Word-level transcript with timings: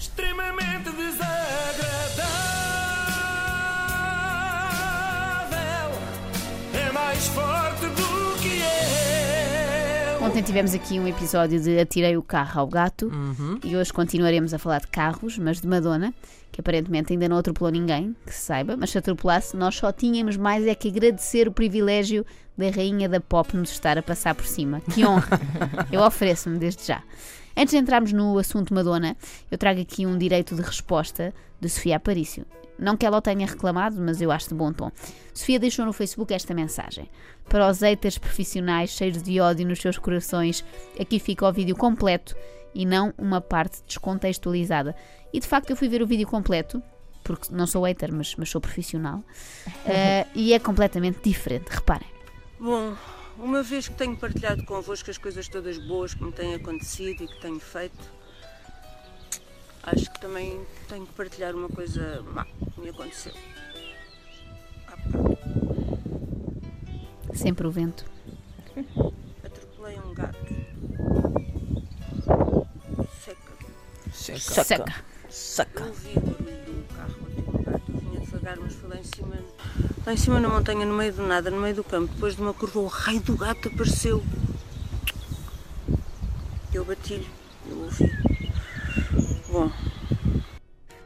extremamente 0.00 0.90
desagradável. 0.92 1.39
Ontem 10.40 10.46
tivemos 10.52 10.72
aqui 10.72 10.98
um 10.98 11.06
episódio 11.06 11.60
de 11.60 11.78
Atirei 11.78 12.16
o 12.16 12.22
carro 12.22 12.60
ao 12.62 12.66
gato 12.66 13.08
Uhum. 13.08 13.58
e 13.62 13.76
hoje 13.76 13.92
continuaremos 13.92 14.54
a 14.54 14.58
falar 14.58 14.80
de 14.80 14.86
carros, 14.86 15.36
mas 15.36 15.60
de 15.60 15.68
Madonna, 15.68 16.14
que 16.50 16.62
aparentemente 16.62 17.12
ainda 17.12 17.28
não 17.28 17.36
atropelou 17.36 17.70
ninguém, 17.70 18.16
que 18.24 18.32
se 18.32 18.40
saiba, 18.40 18.74
mas 18.74 18.88
se 18.88 18.96
atropelasse, 18.96 19.54
nós 19.54 19.74
só 19.76 19.92
tínhamos 19.92 20.38
mais 20.38 20.66
é 20.66 20.74
que 20.74 20.88
agradecer 20.88 21.46
o 21.46 21.52
privilégio 21.52 22.24
da 22.56 22.70
rainha 22.70 23.06
da 23.06 23.20
pop 23.20 23.54
nos 23.54 23.70
estar 23.70 23.98
a 23.98 24.02
passar 24.02 24.34
por 24.34 24.46
cima. 24.46 24.80
Que 24.80 25.04
honra! 25.04 25.38
Eu 25.92 26.00
ofereço-me 26.00 26.56
desde 26.58 26.86
já. 26.86 27.02
Antes 27.54 27.72
de 27.72 27.76
entrarmos 27.76 28.10
no 28.10 28.38
assunto 28.38 28.72
Madonna, 28.72 29.14
eu 29.50 29.58
trago 29.58 29.82
aqui 29.82 30.06
um 30.06 30.16
direito 30.16 30.54
de 30.54 30.62
resposta 30.62 31.34
de 31.60 31.68
Sofia 31.68 31.96
Aparício. 31.96 32.46
Não 32.80 32.96
que 32.96 33.04
ela 33.04 33.18
o 33.18 33.20
tenha 33.20 33.46
reclamado, 33.46 34.00
mas 34.00 34.22
eu 34.22 34.30
acho 34.32 34.48
de 34.48 34.54
bom 34.54 34.72
tom. 34.72 34.90
Sofia 35.34 35.58
deixou 35.58 35.84
no 35.84 35.92
Facebook 35.92 36.32
esta 36.32 36.54
mensagem. 36.54 37.10
Para 37.48 37.68
os 37.68 37.80
haters 37.80 38.16
profissionais 38.16 38.90
cheios 38.90 39.22
de 39.22 39.38
ódio 39.38 39.66
nos 39.66 39.80
seus 39.80 39.98
corações, 39.98 40.64
aqui 40.98 41.18
fica 41.18 41.46
o 41.46 41.52
vídeo 41.52 41.76
completo 41.76 42.34
e 42.74 42.86
não 42.86 43.12
uma 43.18 43.40
parte 43.40 43.82
descontextualizada. 43.86 44.96
E 45.32 45.38
de 45.38 45.46
facto 45.46 45.68
eu 45.68 45.76
fui 45.76 45.88
ver 45.88 46.00
o 46.00 46.06
vídeo 46.06 46.26
completo, 46.26 46.82
porque 47.22 47.54
não 47.54 47.66
sou 47.66 47.84
hater, 47.84 48.12
mas, 48.12 48.34
mas 48.36 48.48
sou 48.48 48.60
profissional, 48.60 49.22
eh, 49.84 50.26
e 50.34 50.54
é 50.54 50.58
completamente 50.58 51.20
diferente, 51.22 51.68
reparem. 51.68 52.08
Bom, 52.58 52.94
uma 53.38 53.62
vez 53.62 53.88
que 53.88 53.94
tenho 53.94 54.16
partilhado 54.16 54.64
convosco 54.64 55.10
as 55.10 55.18
coisas 55.18 55.48
todas 55.48 55.76
boas 55.78 56.14
que 56.14 56.24
me 56.24 56.32
têm 56.32 56.54
acontecido 56.54 57.24
e 57.24 57.28
que 57.28 57.40
tenho 57.40 57.60
feito, 57.60 58.10
acho 59.82 60.10
que 60.12 60.20
também 60.20 60.60
tenho 60.88 61.06
que 61.06 61.12
partilhar 61.12 61.54
uma 61.54 61.68
coisa 61.68 62.22
má 62.32 62.46
que 62.80 62.84
me 62.84 62.90
aconteceu. 62.90 63.32
Ah, 64.88 64.96
Sempre 67.34 67.66
o 67.66 67.70
vento. 67.70 68.04
atropelei 69.44 69.98
um 69.98 70.14
gato. 70.14 70.36
Seca. 73.22 73.52
Seca. 74.12 74.64
Seca. 74.64 75.04
Saca. 75.28 75.80
Eu 75.82 75.88
ouvi 75.88 76.08
o 76.16 76.20
barulho 76.20 76.74
do 76.74 76.94
carro 76.94 77.14
bater 77.20 77.44
no 77.44 77.62
gato, 77.62 77.82
eu 77.92 78.00
vinha 78.00 78.20
devagar, 78.20 78.56
mas 78.58 78.74
foi 78.74 78.88
lá 78.88 78.96
em 78.96 79.04
cima, 79.04 79.36
lá 80.06 80.12
em 80.12 80.16
cima 80.16 80.40
na 80.40 80.48
montanha, 80.48 80.86
no 80.86 80.94
meio 80.94 81.12
do 81.12 81.22
nada, 81.22 81.50
no 81.50 81.60
meio 81.60 81.74
do 81.74 81.84
campo. 81.84 82.12
Depois 82.14 82.34
de 82.34 82.42
uma 82.42 82.52
curva, 82.54 82.80
o 82.80 82.86
raio 82.86 83.20
do 83.20 83.36
gato 83.36 83.68
apareceu. 83.68 84.22
Eu 86.72 86.84
bati-lhe, 86.84 87.28
eu 87.68 87.78
ouvi. 87.78 88.10
Bom, 89.52 89.70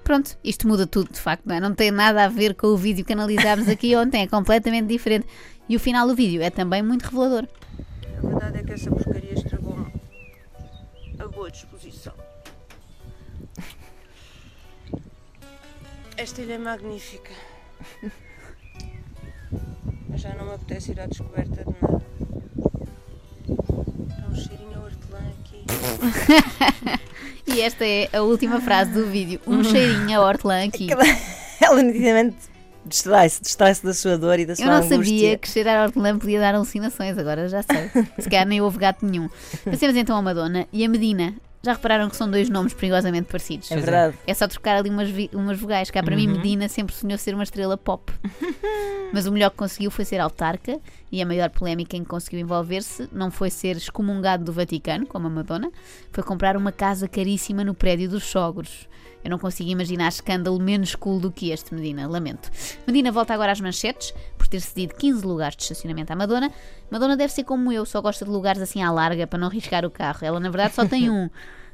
Pronto, 0.05 0.37
isto 0.45 0.69
muda 0.69 0.87
tudo, 0.87 1.11
de 1.11 1.19
facto, 1.19 1.47
não 1.47 1.57
é? 1.57 1.61
Não 1.61 1.75
tem 1.75 1.91
nada 1.91 2.27
a 2.27 2.29
ver 2.29 2.55
com 2.55 2.67
o 2.67 2.77
vídeo 2.77 3.03
que 3.03 3.15
analisámos 3.15 3.69
aqui 3.69 3.97
ontem, 3.97 4.23
é 4.23 4.27
completamente 4.27 4.87
diferente. 4.87 5.27
E 5.67 5.75
o 5.75 5.81
final 5.81 6.07
do 6.07 6.15
vídeo 6.15 6.43
é 6.43 6.51
também 6.51 6.83
muito 6.83 7.05
revelador. 7.05 7.49
a 8.19 8.27
verdade 8.27 8.59
é 8.59 8.63
que 8.63 8.73
essa 8.75 8.91
porcaria 8.91 9.33
estragou-me 9.33 9.91
a 11.19 11.27
boa 11.27 11.51
disposição. 11.51 12.13
Esta 16.19 16.43
ilha 16.43 16.53
é 16.53 16.59
magnífica. 16.59 17.33
Mas 20.09 20.21
já 20.21 20.35
não 20.35 20.45
me 20.45 20.55
apetece 20.55 20.93
ir 20.93 21.01
à 21.01 21.07
descoberta 21.07 21.65
de 21.65 21.75
nada. 21.81 22.05
Há 24.23 24.31
um 24.31 24.35
cheirinho 24.35 24.77
a 24.77 24.85
hortelã 24.85 25.21
aqui. 25.41 25.65
E 27.55 27.61
esta 27.61 27.85
é 27.87 28.09
a 28.13 28.21
última 28.23 28.61
frase 28.61 28.91
do 28.91 29.07
vídeo. 29.07 29.41
Um 29.47 29.63
cheirinho 29.63 30.21
a 30.21 30.25
hortelã 30.25 30.65
aqui. 30.65 30.89
Ela 31.61 31.83
nitidamente 31.83 32.37
distrai-se, 32.85 33.41
distrai-se 33.41 33.85
da 33.85 33.95
sua 33.95 34.19
dor 34.19 34.39
e 34.39 34.45
da 34.45 34.57
sua 34.57 34.65
Eu 34.65 34.69
não 34.71 34.77
angústia. 34.79 34.97
sabia 34.97 35.39
que 35.39 35.49
cheirar 35.49 35.79
a 35.81 35.83
hortelã 35.85 36.19
podia 36.19 36.41
dar 36.41 36.55
alucinações, 36.55 37.17
agora 37.17 37.49
já 37.49 37.63
sei. 37.63 37.91
Se 38.19 38.29
calhar 38.29 38.47
nem 38.47 38.61
houve 38.61 38.79
gato 38.79 39.07
nenhum. 39.07 39.29
Passemos 39.65 39.97
então 39.97 40.17
a 40.17 40.23
Madonna 40.23 40.67
e 40.73 40.85
a 40.85 40.89
Medina. 40.89 41.33
Já 41.65 41.73
repararam 41.73 42.11
que 42.11 42.17
são 42.17 42.31
dois 42.31 42.51
nomes 42.51 42.75
perigosamente 42.75 43.27
parecidos? 43.27 43.71
É 43.71 43.77
verdade. 43.77 44.19
É 44.27 44.35
só 44.35 44.47
trocar 44.47 44.77
ali 44.77 44.91
umas, 44.91 45.09
umas 45.33 45.59
vogais. 45.59 45.91
Cá 45.91 46.03
para 46.03 46.15
mim, 46.15 46.27
Medina 46.27 46.69
sempre 46.69 46.95
sonhou 46.95 47.17
ser 47.17 47.33
uma 47.33 47.43
estrela 47.43 47.75
pop. 47.79 48.13
Mas 49.15 49.25
o 49.25 49.33
melhor 49.33 49.51
que 49.51 49.57
conseguiu 49.57 49.91
foi 49.91 50.05
ser 50.05 50.21
autarca 50.21 50.79
e 51.11 51.23
a 51.23 51.27
maior 51.27 51.49
polémica 51.49 51.97
em 51.97 52.03
que 52.03 52.09
conseguiu 52.11 52.41
envolver-se 52.41 53.09
não 53.11 53.31
foi 53.31 53.49
ser 53.49 53.79
excomungado 53.79 54.45
do 54.45 54.53
Vaticano, 54.53 55.07
como 55.07 55.27
a 55.27 55.31
Madonna, 55.31 55.73
foi 56.13 56.23
comprar 56.23 56.55
uma 56.55 56.71
casa 56.71 57.09
caríssima 57.09 57.65
no 57.65 57.73
prédio 57.73 58.11
dos 58.11 58.25
sogros. 58.25 58.87
Eu 59.25 59.31
não 59.31 59.39
consigo 59.39 59.71
imaginar 59.71 60.09
escândalo 60.09 60.61
menos 60.61 60.95
cool 60.95 61.19
do 61.19 61.33
que 61.33 61.51
este, 61.51 61.75
Medina. 61.75 62.07
Lamento. 62.07 62.51
Medina 62.87 63.11
volta 63.11 63.33
agora 63.33 63.53
às 63.53 63.61
manchetes 63.61 64.13
ter 64.55 64.61
cedido 64.61 64.95
15 64.95 65.27
lugares 65.27 65.57
de 65.57 65.63
estacionamento 65.65 66.13
à 66.13 66.17
Madonna. 66.17 66.53
Madonna 66.91 67.17
deve 67.17 67.33
ser 67.33 67.45
como 67.45 67.73
eu, 67.73 67.85
só 67.85 68.01
gosta 68.01 68.25
de 68.25 68.31
lugares 68.31 68.63
assim 68.63 68.83
à 68.83 68.91
larga 68.91 69.27
para 69.27 69.39
não 69.39 69.49
arriscar 69.49 69.85
o 69.85 69.91
carro. 69.91 70.19
Ela, 70.23 70.39
na 70.39 70.49
verdade, 70.49 70.75
só 70.75 70.87
tem 70.87 71.11
um. 71.11 71.29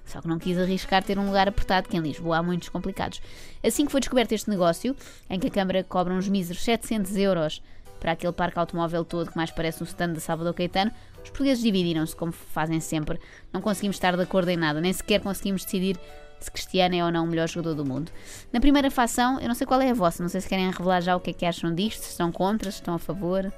Só 0.05 0.21
que 0.21 0.27
não 0.27 0.39
quis 0.39 0.59
arriscar 0.59 1.05
ter 1.05 1.19
um 1.19 1.27
lugar 1.27 1.47
apertado, 1.47 1.89
que 1.89 1.97
em 1.97 2.01
Lisboa 2.01 2.39
há 2.39 2.43
muitos 2.43 2.69
complicados. 2.69 3.21
Assim 3.63 3.85
que 3.85 3.93
foi 3.93 4.01
descoberto 4.01 4.33
este 4.33 4.49
negócio, 4.49 4.97
em 5.29 5.39
que 5.39 5.47
a 5.47 5.51
Câmara 5.51 5.85
cobra 5.85 6.15
uns 6.15 6.27
míseros 6.27 6.63
700 6.65 7.17
euros 7.17 7.63
para 8.01 8.13
aquele 8.13 8.33
parque 8.33 8.59
automóvel 8.59 9.05
todo 9.05 9.31
que 9.31 9.37
mais 9.37 9.51
parece 9.51 9.83
um 9.83 9.87
stand 9.87 10.15
de 10.15 10.21
Salvador 10.21 10.55
Caetano, 10.55 10.91
os 11.23 11.29
portugueses 11.29 11.63
dividiram-se, 11.63 12.17
como 12.17 12.33
fazem 12.33 12.81
sempre. 12.81 13.21
Não 13.53 13.61
conseguimos 13.61 13.97
estar 13.97 14.17
de 14.17 14.23
acordo 14.23 14.49
em 14.49 14.57
nada, 14.57 14.81
nem 14.81 14.93
sequer 14.93 15.21
conseguimos 15.21 15.65
decidir 15.65 16.01
se 16.41 16.51
Cristiano 16.51 16.95
é 16.95 17.05
ou 17.05 17.11
não 17.11 17.25
o 17.25 17.27
melhor 17.29 17.49
jogador 17.49 17.75
do 17.75 17.85
mundo. 17.85 18.11
Na 18.53 18.61
primeira 18.61 18.91
facção, 18.91 19.39
eu 19.41 19.49
não 19.49 19.55
sei 19.55 19.67
qual 19.67 19.81
é 19.81 19.91
a 19.91 19.95
vossa, 19.95 20.23
não 20.23 20.31
sei 20.31 20.41
se 20.41 20.49
querem 20.49 20.71
revelar 20.71 21.01
já 21.01 21.17
o 21.17 21.21
que 21.21 21.31
é 21.31 21.33
que 21.33 21.47
acham 21.47 21.75
disto, 21.75 22.03
se 22.03 22.11
estão 22.11 22.33
contra, 22.33 22.71
se 22.71 22.79
estão 22.79 22.95
a 22.95 22.99
favor. 22.99 23.53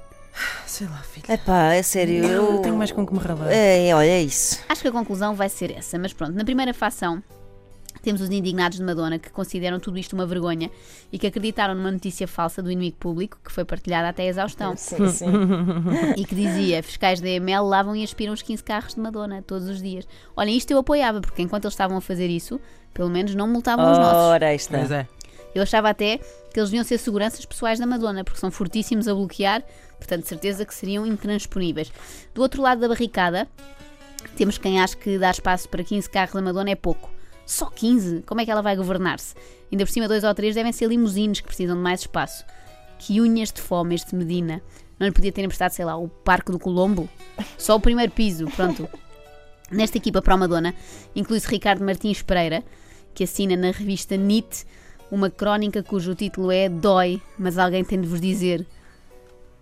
Sei 0.65 0.87
lá, 0.87 0.97
filha. 0.97 1.33
Epá, 1.33 1.73
é 1.73 1.83
sério. 1.83 2.25
Eu 2.25 2.53
Eu 2.55 2.59
tenho 2.61 2.75
mais 2.75 2.91
com 2.91 3.05
que 3.05 3.13
me 3.13 3.19
ralar. 3.19 3.51
É, 3.51 3.93
olha, 3.93 4.07
é 4.07 4.21
isso. 4.21 4.59
Acho 4.67 4.81
que 4.81 4.87
a 4.87 4.91
conclusão 4.91 5.35
vai 5.35 5.47
ser 5.49 5.71
essa, 5.71 5.97
mas 5.99 6.11
pronto, 6.11 6.33
na 6.33 6.43
primeira 6.43 6.73
facção 6.73 7.21
temos 8.03 8.21
os 8.21 8.29
indignados 8.29 8.77
de 8.77 8.83
Madonna 8.83 9.17
que 9.17 9.31
consideram 9.31 9.79
tudo 9.79 9.97
isto 9.97 10.13
uma 10.13 10.25
vergonha 10.25 10.69
e 11.11 11.17
que 11.17 11.25
acreditaram 11.25 11.73
numa 11.73 11.89
notícia 11.89 12.27
falsa 12.27 12.61
do 12.61 12.69
inimigo 12.69 12.97
público 12.97 13.39
que 13.43 13.51
foi 13.51 13.63
partilhada 13.63 14.09
até 14.09 14.23
a 14.23 14.27
exaustão 14.27 14.75
Sim, 14.77 15.07
sim. 15.09 15.25
e 16.17 16.25
que 16.25 16.35
dizia 16.35 16.83
fiscais 16.83 17.21
da 17.21 17.29
EML 17.29 17.65
lavam 17.65 17.95
e 17.95 18.03
aspiram 18.03 18.33
os 18.33 18.41
15 18.41 18.63
carros 18.63 18.93
de 18.93 18.99
Madonna 18.99 19.41
todos 19.41 19.67
os 19.69 19.81
dias. 19.81 20.05
Olhem, 20.35 20.57
isto 20.57 20.69
eu 20.71 20.77
apoiava 20.77 21.21
porque 21.21 21.41
enquanto 21.41 21.63
eles 21.63 21.73
estavam 21.73 21.97
a 21.97 22.01
fazer 22.01 22.29
isso, 22.29 22.59
pelo 22.93 23.09
menos 23.09 23.33
não 23.33 23.47
multavam 23.47 23.89
os 23.89 23.97
nossos. 23.97 24.17
Ora, 24.17 24.53
está. 24.53 24.77
Pois 24.79 24.91
é. 24.91 25.07
Eu 25.55 25.63
achava 25.63 25.89
até 25.89 26.17
que 26.17 26.59
eles 26.59 26.69
deviam 26.69 26.83
ser 26.83 26.97
seguranças 26.97 27.45
pessoais 27.45 27.79
da 27.79 27.85
Madonna, 27.85 28.23
porque 28.23 28.39
são 28.39 28.51
fortíssimos 28.51 29.07
a 29.07 29.13
bloquear, 29.13 29.63
portanto, 29.97 30.23
de 30.23 30.27
certeza 30.27 30.65
que 30.65 30.73
seriam 30.73 31.05
intransponíveis. 31.05 31.91
Do 32.33 32.41
outro 32.41 32.61
lado 32.61 32.81
da 32.81 32.87
barricada, 32.87 33.47
temos 34.35 34.57
quem 34.57 34.81
acha 34.81 34.97
que 34.97 35.17
dar 35.17 35.31
espaço 35.31 35.69
para 35.69 35.83
15 35.83 36.09
carros 36.09 36.33
da 36.33 36.41
Madonna 36.41 36.71
é 36.71 36.75
pouco. 36.75 37.12
Só 37.45 37.65
15? 37.65 38.23
Como 38.25 38.41
é 38.41 38.45
que 38.45 38.51
ela 38.51 38.61
vai 38.61 38.75
governar-se? 38.75 39.35
Ainda 39.71 39.85
por 39.85 39.91
cima, 39.91 40.07
dois 40.07 40.23
ou 40.23 40.33
três 40.33 40.55
devem 40.55 40.71
ser 40.71 40.87
limusines 40.87 41.39
que 41.41 41.47
precisam 41.47 41.75
de 41.75 41.81
mais 41.81 42.01
espaço. 42.01 42.45
Que 42.99 43.19
unhas 43.19 43.51
de 43.51 43.61
fome 43.61 43.95
este 43.95 44.15
Medina. 44.15 44.61
Não 44.99 45.07
lhe 45.07 45.13
podia 45.13 45.31
ter 45.31 45.43
emprestado, 45.43 45.71
sei 45.71 45.83
lá, 45.83 45.97
o 45.97 46.07
Parque 46.07 46.51
do 46.51 46.59
Colombo? 46.59 47.09
Só 47.57 47.75
o 47.75 47.79
primeiro 47.79 48.11
piso, 48.11 48.45
pronto. 48.55 48.87
Nesta 49.71 49.97
equipa 49.97 50.21
para 50.21 50.35
a 50.35 50.37
Madonna 50.37 50.73
inclui-se 51.15 51.47
Ricardo 51.47 51.83
Martins 51.83 52.21
Pereira, 52.21 52.63
que 53.13 53.23
assina 53.23 53.55
na 53.57 53.71
revista 53.71 54.15
NIT 54.15 54.65
uma 55.11 55.29
crónica 55.29 55.83
cujo 55.83 56.15
título 56.15 56.51
é 56.51 56.69
Dói, 56.69 57.21
mas 57.37 57.57
alguém 57.57 57.83
tem 57.83 57.99
de 57.99 58.07
vos 58.07 58.21
dizer: 58.21 58.65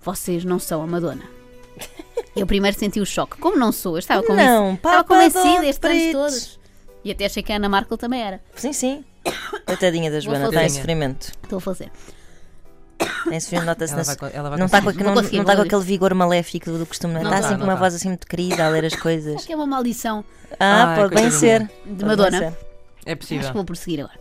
Vocês 0.02 0.44
não 0.46 0.60
são 0.60 0.82
a 0.82 0.88
Madonna. 0.88 1.24
Eu 2.36 2.48
primeiro 2.48 2.78
senti 2.78 3.00
o 3.00 3.06
choque. 3.06 3.38
Como 3.38 3.58
não 3.58 3.72
sou? 3.72 3.96
Eu 3.96 4.00
estava 4.00 4.22
convencida. 4.24 4.54
Não, 4.54 4.74
estava 4.76 5.04
convencida 5.04 5.66
estes 5.66 5.90
anos 5.90 6.12
todos. 6.12 6.61
E 7.04 7.12
até 7.12 7.26
achei 7.26 7.42
que 7.44 7.52
a 7.52 7.56
Ana 7.56 7.68
Markel 7.70 7.98
também 7.98 8.22
era. 8.22 8.42
Sim, 8.56 8.74
sim. 8.74 9.04
Coitadinha 9.66 10.10
da 10.12 10.20
Joana, 10.20 10.46
está 10.50 10.64
em 10.64 10.70
sofrimento. 10.70 11.32
Estou 11.44 11.58
a 11.58 11.62
fazer. 11.62 11.92
Está 13.00 13.36
em 13.36 13.40
sofrimento, 13.40 13.66
nota-se 13.68 13.94
Ela 13.94 14.02
na 14.04 14.06
vai, 14.06 14.16
co- 14.16 14.38
ela 14.38 14.50
vai 14.50 14.60
Não 14.60 14.66
está 14.68 14.82
com, 14.82 14.92
não, 14.92 15.14
conseguir, 15.16 15.38
está 15.40 15.54
vou 15.56 15.62
com 15.64 15.68
aquele 15.68 15.84
vigor 15.84 16.14
maléfico 16.14 16.72
do 16.72 16.86
costume, 16.86 17.14
não, 17.16 17.24
Não 17.24 17.30
está 17.30 17.42
tá, 17.42 17.46
assim 17.48 17.54
não 17.56 17.60
com 17.62 17.66
uma 17.68 17.74
tá. 17.74 17.80
voz 17.80 17.96
assim 17.96 18.08
muito 18.10 18.28
querida 18.28 18.66
a 18.66 18.70
ler 18.70 18.86
as 18.86 18.96
coisas. 18.96 19.36
Acho 19.36 19.48
que 19.48 19.54
é 19.54 19.56
uma 19.56 19.66
maldição 19.68 20.24
Ah, 20.60 20.86
Ai, 20.94 20.96
pode 21.02 21.16
bem 21.16 21.30
coitadinha. 21.30 21.70
ser. 21.70 21.72
de 21.96 22.06
Madonna. 22.06 22.38
ser. 22.40 22.58
É 23.06 23.12
Acho 23.12 23.18
possível. 23.18 23.48
que 23.48 23.54
vou 23.54 23.66
prosseguir 23.66 24.00
agora. 24.02 24.20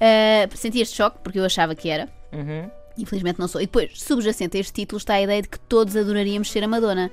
Ah, 0.00 0.48
senti 0.56 0.80
este 0.80 0.96
choque 0.96 1.18
porque 1.22 1.38
eu 1.38 1.44
achava 1.44 1.74
que 1.74 1.88
era. 1.88 2.08
Uhum. 2.32 2.68
Infelizmente 2.98 3.38
não 3.38 3.46
sou. 3.46 3.60
E 3.60 3.66
depois, 3.66 3.92
subjacente 4.02 4.56
a 4.56 4.60
este 4.60 4.72
título, 4.72 4.98
está 4.98 5.14
a 5.14 5.22
ideia 5.22 5.40
de 5.42 5.48
que 5.48 5.58
todos 5.60 5.94
adoraríamos 5.96 6.50
ser 6.50 6.64
a 6.64 6.68
Madonna. 6.68 7.10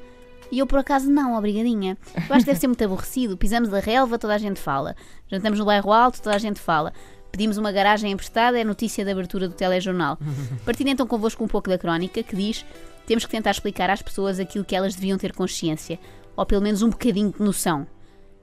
E 0.51 0.59
eu, 0.59 0.67
por 0.67 0.79
acaso, 0.79 1.09
não, 1.09 1.37
obrigadinha. 1.37 1.97
Eu 2.15 2.35
acho 2.35 2.39
que 2.39 2.45
deve 2.45 2.59
ser 2.59 2.67
muito 2.67 2.83
aborrecido. 2.83 3.37
Pisamos 3.37 3.73
a 3.73 3.79
relva, 3.79 4.19
toda 4.19 4.35
a 4.35 4.37
gente 4.37 4.59
fala. 4.59 4.95
Jantamos 5.27 5.59
no 5.59 5.65
bairro 5.65 5.91
alto, 5.91 6.21
toda 6.21 6.35
a 6.35 6.39
gente 6.39 6.59
fala. 6.59 6.93
Pedimos 7.31 7.57
uma 7.57 7.71
garagem 7.71 8.11
emprestada, 8.11 8.59
é 8.59 8.63
notícia 8.63 9.03
da 9.03 9.11
abertura 9.11 9.47
do 9.47 9.53
telejornal. 9.53 10.17
Partindo 10.63 10.89
então 10.89 11.07
convosco 11.07 11.43
um 11.43 11.47
pouco 11.47 11.69
da 11.69 11.77
crónica, 11.77 12.23
que 12.23 12.35
diz 12.35 12.65
temos 13.05 13.25
que 13.25 13.31
tentar 13.31 13.51
explicar 13.51 13.89
às 13.89 14.01
pessoas 14.01 14.39
aquilo 14.39 14.65
que 14.65 14.75
elas 14.75 14.95
deviam 14.95 15.17
ter 15.17 15.33
consciência. 15.33 15.99
Ou 16.35 16.45
pelo 16.45 16.61
menos 16.61 16.81
um 16.81 16.89
bocadinho 16.89 17.31
de 17.31 17.41
noção. 17.41 17.87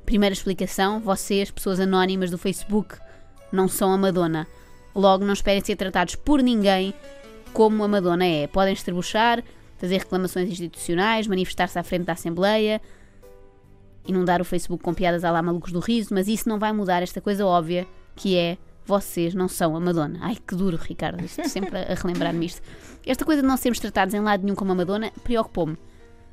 Primeira 0.05 0.33
explicação, 0.33 1.01
vocês, 1.01 1.51
pessoas 1.51 1.79
anónimas 1.81 2.31
do 2.31 2.39
Facebook, 2.39 2.97
não 3.51 3.69
são 3.69 3.93
a 3.93 3.97
Madonna. 3.97 4.47
Logo, 4.95 5.25
não 5.25 5.33
esperem 5.33 5.65
ser 5.65 5.77
tratados 5.77 6.17
por 6.17 6.43
ninguém 6.43 6.93
como 7.53 7.85
a 7.85 7.89
Madonna 7.89 8.25
é. 8.25 8.47
Podem 8.47 8.73
estrebuchar, 8.73 9.43
fazer 9.83 9.99
reclamações 9.99 10.49
institucionais, 10.49 11.27
manifestar-se 11.27 11.77
à 11.77 11.83
frente 11.83 12.05
da 12.05 12.13
Assembleia, 12.13 12.81
inundar 14.07 14.41
o 14.41 14.45
Facebook 14.45 14.81
com 14.81 14.95
piadas 14.95 15.25
à 15.25 15.31
lá 15.33 15.43
malucos 15.43 15.73
do 15.73 15.81
riso, 15.81 16.15
mas 16.15 16.29
isso 16.29 16.49
não 16.49 16.57
vai 16.57 16.73
mudar 16.73 17.03
esta 17.03 17.21
coisa 17.21 17.45
óbvia 17.45 17.85
que 18.15 18.39
é 18.39 18.57
vocês 18.87 19.35
não 19.35 19.49
são 19.49 19.75
a 19.75 19.81
Madonna. 19.81 20.21
Ai, 20.23 20.37
que 20.37 20.55
duro, 20.55 20.77
Ricardo, 20.77 21.25
isto 21.25 21.49
sempre 21.49 21.77
a 21.77 21.95
relembrar-me 21.95 22.47
isto. 22.47 22.63
Esta 23.05 23.25
coisa 23.25 23.43
de 23.43 23.49
não 23.49 23.57
sermos 23.57 23.81
tratados 23.81 24.15
em 24.15 24.21
lado 24.21 24.45
nenhum 24.45 24.55
como 24.55 24.71
a 24.71 24.75
Madonna 24.77 25.11
preocupou-me. 25.25 25.77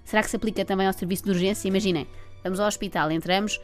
Será 0.05 0.21
que 0.21 0.29
se 0.29 0.35
aplica 0.35 0.63
também 0.63 0.85
ao 0.85 0.93
serviço 0.93 1.23
de 1.23 1.31
urgência? 1.31 1.67
Imaginem, 1.67 2.07
vamos 2.43 2.59
ao 2.59 2.67
hospital, 2.67 3.11
entramos, 3.11 3.59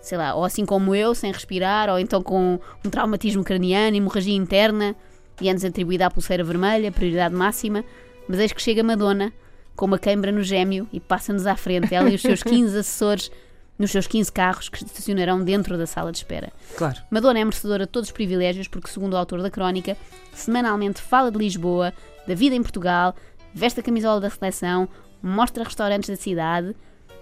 sei 0.00 0.16
lá, 0.16 0.34
ou 0.34 0.42
assim 0.42 0.64
como 0.64 0.94
eu, 0.94 1.14
sem 1.14 1.30
respirar, 1.30 1.90
ou 1.90 1.98
então 1.98 2.22
com 2.22 2.58
um 2.82 2.88
traumatismo 2.88 3.44
craniano, 3.44 3.94
hemorragia 3.94 4.34
interna, 4.34 4.96
e 5.38 5.50
é-nos 5.50 5.66
atribuída 5.66 6.06
à 6.06 6.10
pulseira 6.10 6.42
vermelha, 6.42 6.90
prioridade 6.90 7.34
máxima, 7.34 7.84
mas 8.28 8.38
eis 8.38 8.52
que 8.52 8.62
chega 8.62 8.82
Madonna, 8.82 9.32
com 9.74 9.86
uma 9.86 9.98
queimbra 9.98 10.30
no 10.30 10.42
gêmeo, 10.42 10.86
e 10.92 11.00
passa-nos 11.00 11.46
à 11.46 11.56
frente, 11.56 11.94
ela 11.94 12.10
e 12.10 12.14
os 12.14 12.22
seus 12.22 12.42
15 12.42 12.76
assessores, 12.78 13.30
nos 13.78 13.92
seus 13.92 14.06
15 14.06 14.32
carros 14.32 14.68
que 14.68 14.84
estacionarão 14.84 15.42
dentro 15.42 15.78
da 15.78 15.86
sala 15.86 16.10
de 16.10 16.18
espera. 16.18 16.52
Claro. 16.76 17.00
Madonna 17.10 17.38
é 17.38 17.44
merecedora 17.44 17.86
de 17.86 17.92
todos 17.92 18.08
os 18.08 18.12
privilégios 18.12 18.66
porque, 18.66 18.90
segundo 18.90 19.14
o 19.14 19.16
autor 19.16 19.40
da 19.40 19.50
crónica, 19.50 19.96
semanalmente 20.32 21.00
fala 21.00 21.30
de 21.30 21.38
Lisboa, 21.38 21.94
da 22.26 22.34
vida 22.34 22.56
em 22.56 22.62
Portugal, 22.62 23.14
veste 23.54 23.78
a 23.78 23.82
camisola 23.82 24.20
da 24.20 24.30
seleção, 24.30 24.88
mostra 25.22 25.62
restaurantes 25.62 26.10
da 26.10 26.16
cidade, 26.16 26.74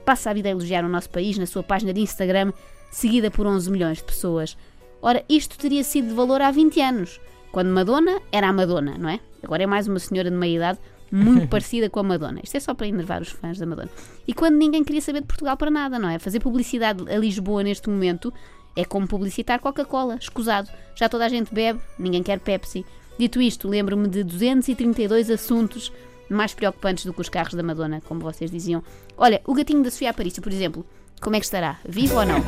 passa 0.04 0.30
a 0.30 0.32
vida 0.32 0.48
a 0.48 0.52
elogiar 0.52 0.84
o 0.84 0.88
nosso 0.88 1.10
país 1.10 1.36
na 1.36 1.46
sua 1.46 1.62
página 1.62 1.92
de 1.92 2.00
Instagram, 2.00 2.52
seguida 2.90 3.30
por 3.30 3.46
11 3.46 3.70
milhões 3.70 3.98
de 3.98 4.04
pessoas. 4.04 4.56
Ora, 5.02 5.22
isto 5.28 5.58
teria 5.58 5.84
sido 5.84 6.08
de 6.08 6.14
valor 6.14 6.40
há 6.40 6.50
20 6.50 6.80
anos, 6.80 7.20
quando 7.52 7.68
Madonna 7.68 8.20
era 8.32 8.48
a 8.48 8.52
Madonna, 8.52 8.96
não 8.98 9.08
é? 9.08 9.20
Agora 9.42 9.62
é 9.62 9.66
mais 9.66 9.86
uma 9.86 9.98
senhora 9.98 10.30
de 10.30 10.36
meia 10.36 10.56
idade 10.56 10.78
muito 11.10 11.46
parecida 11.50 11.88
com 11.90 12.00
a 12.00 12.02
Madonna. 12.02 12.40
Isto 12.42 12.56
é 12.56 12.60
só 12.60 12.74
para 12.74 12.86
enervar 12.86 13.22
os 13.22 13.28
fãs 13.28 13.58
da 13.58 13.66
Madonna. 13.66 13.90
E 14.26 14.32
quando 14.34 14.56
ninguém 14.56 14.82
queria 14.84 15.00
saber 15.00 15.20
de 15.20 15.26
Portugal 15.26 15.56
para 15.56 15.70
nada, 15.70 15.98
não 15.98 16.08
é? 16.08 16.18
Fazer 16.18 16.40
publicidade 16.40 17.04
a 17.12 17.16
Lisboa 17.18 17.62
neste 17.62 17.88
momento 17.88 18.32
é 18.74 18.84
como 18.84 19.06
publicitar 19.06 19.58
Coca-Cola, 19.60 20.16
escusado. 20.20 20.68
Já 20.94 21.08
toda 21.08 21.24
a 21.24 21.28
gente 21.28 21.52
bebe, 21.54 21.80
ninguém 21.98 22.22
quer 22.22 22.38
Pepsi. 22.40 22.84
Dito 23.18 23.40
isto, 23.40 23.66
lembro-me 23.68 24.08
de 24.08 24.22
232 24.22 25.30
assuntos 25.30 25.90
mais 26.28 26.52
preocupantes 26.52 27.06
do 27.06 27.14
que 27.14 27.20
os 27.20 27.28
carros 27.28 27.54
da 27.54 27.62
Madonna, 27.62 28.02
como 28.06 28.20
vocês 28.20 28.50
diziam. 28.50 28.82
Olha, 29.16 29.40
o 29.46 29.54
gatinho 29.54 29.82
da 29.82 29.90
Sofia 29.90 30.10
Aparício, 30.10 30.42
por 30.42 30.52
exemplo, 30.52 30.84
como 31.20 31.34
é 31.36 31.38
que 31.38 31.46
estará? 31.46 31.78
Vivo 31.88 32.16
ou 32.18 32.26
não? 32.26 32.36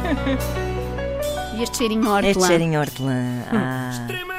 E 1.56 1.62
este 1.62 1.78
cheirinho 1.78 2.12
a 2.12 2.19
Este 2.20 2.28
hortelã? 2.38 2.46
cheirinho 2.46 2.81
hortelã. 2.81 3.14
Ah. 3.50 4.38